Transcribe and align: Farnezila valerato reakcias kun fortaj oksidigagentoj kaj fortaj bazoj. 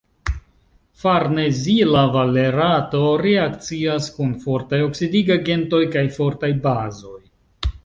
Farnezila 1.01 2.01
valerato 2.15 3.03
reakcias 3.25 4.09
kun 4.17 4.33
fortaj 4.47 4.81
oksidigagentoj 4.89 5.85
kaj 5.99 6.07
fortaj 6.19 6.53
bazoj. 6.69 7.17